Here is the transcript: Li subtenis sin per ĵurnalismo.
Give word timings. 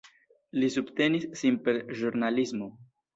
Li 0.61 0.69
subtenis 0.75 1.27
sin 1.41 1.59
per 1.67 1.79
ĵurnalismo. 1.99 2.71